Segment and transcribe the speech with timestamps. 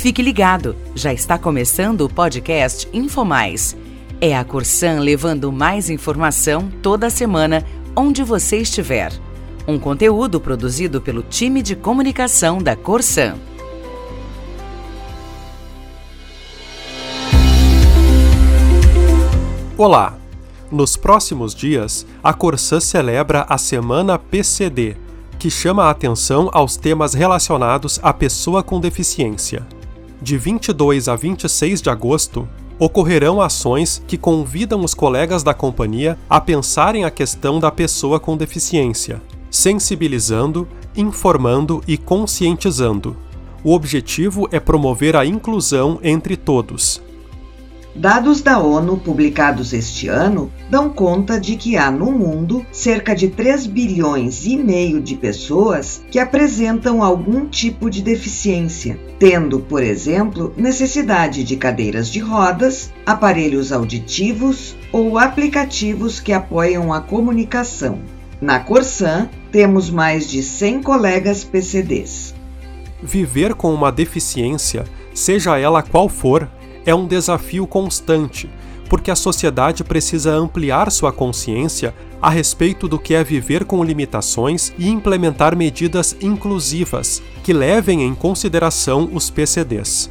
[0.00, 3.76] Fique ligado, já está começando o podcast InfoMais.
[4.18, 7.62] É a Corsan levando mais informação toda semana,
[7.94, 9.12] onde você estiver.
[9.68, 13.34] Um conteúdo produzido pelo time de comunicação da Corsan.
[19.76, 20.16] Olá!
[20.72, 24.96] Nos próximos dias, a Corsan celebra a Semana PCD,
[25.38, 29.62] que chama a atenção aos temas relacionados à pessoa com deficiência
[30.20, 32.48] de 22 a 26 de agosto,
[32.78, 38.36] ocorrerão ações que convidam os colegas da companhia a pensarem a questão da pessoa com
[38.36, 39.20] deficiência,
[39.50, 43.16] sensibilizando, informando e conscientizando.
[43.62, 47.02] O objetivo é promover a inclusão entre todos,
[47.94, 53.28] Dados da ONU publicados este ano dão conta de que há no mundo cerca de
[53.28, 60.54] 3 bilhões e meio de pessoas que apresentam algum tipo de deficiência, tendo, por exemplo,
[60.56, 67.98] necessidade de cadeiras de rodas, aparelhos auditivos ou aplicativos que apoiam a comunicação.
[68.40, 72.34] Na Corsan, temos mais de 100 colegas PCDs.
[73.02, 76.48] Viver com uma deficiência, seja ela qual for,
[76.84, 78.48] é um desafio constante,
[78.88, 84.72] porque a sociedade precisa ampliar sua consciência a respeito do que é viver com limitações
[84.78, 90.10] e implementar medidas inclusivas que levem em consideração os PCDs.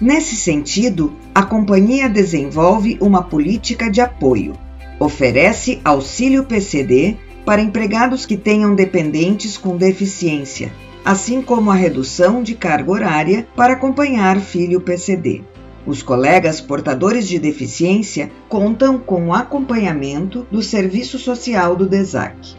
[0.00, 4.54] Nesse sentido, a companhia desenvolve uma política de apoio.
[4.98, 10.72] Oferece auxílio PCD para empregados que tenham dependentes com deficiência,
[11.04, 15.42] assim como a redução de carga horária para acompanhar filho PCD.
[15.86, 22.54] Os colegas portadores de deficiência contam com o acompanhamento do Serviço Social do DESAC.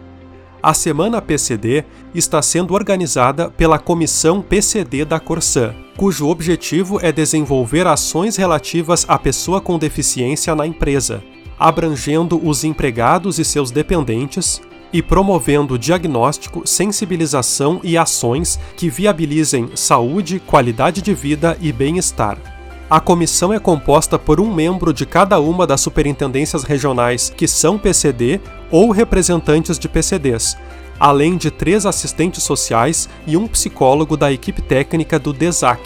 [0.61, 7.87] A Semana PCD está sendo organizada pela Comissão PCD da Corsan, cujo objetivo é desenvolver
[7.87, 11.23] ações relativas à pessoa com deficiência na empresa,
[11.57, 14.61] abrangendo os empregados e seus dependentes
[14.91, 22.52] e promovendo diagnóstico, sensibilização e ações que viabilizem saúde, qualidade de vida e bem-estar.
[22.93, 27.75] A comissão é composta por um membro de cada uma das superintendências regionais que são
[27.75, 28.39] PCD
[28.69, 30.55] ou representantes de PCDs,
[30.99, 35.81] além de três assistentes sociais e um psicólogo da equipe técnica do DESAC.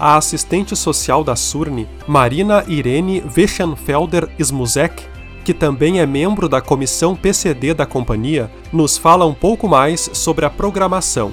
[0.00, 5.04] A assistente social da Surne, Marina Irene Weschenfelder Smuzek,
[5.44, 10.46] que também é membro da comissão PCD da companhia, nos fala um pouco mais sobre
[10.46, 11.30] a programação.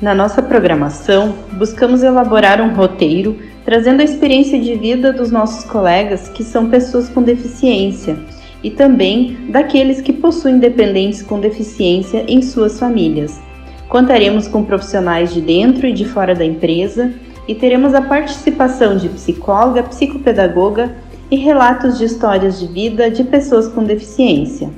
[0.00, 3.36] Na nossa programação, buscamos elaborar um roteiro
[3.68, 8.16] trazendo a experiência de vida dos nossos colegas que são pessoas com deficiência
[8.64, 13.38] e também daqueles que possuem dependentes com deficiência em suas famílias.
[13.86, 17.12] Contaremos com profissionais de dentro e de fora da empresa
[17.46, 20.96] e teremos a participação de psicóloga, psicopedagoga
[21.30, 24.70] e relatos de histórias de vida de pessoas com deficiência.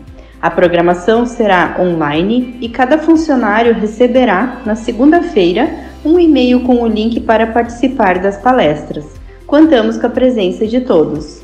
[0.43, 7.21] A programação será online e cada funcionário receberá, na segunda-feira, um e-mail com o link
[7.21, 9.05] para participar das palestras.
[9.47, 11.43] Contamos com a presença de todos.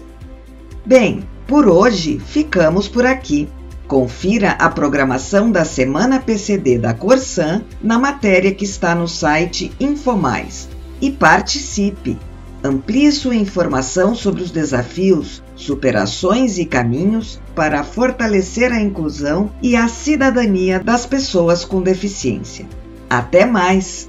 [0.84, 3.48] Bem, por hoje ficamos por aqui.
[3.86, 10.68] Confira a programação da Semana PCD da Corsan na matéria que está no site Infomais
[11.00, 12.18] e participe.
[12.64, 19.86] Amplie sua informação sobre os desafios, superações e caminhos para fortalecer a inclusão e a
[19.86, 22.66] cidadania das pessoas com deficiência.
[23.08, 24.08] Até mais!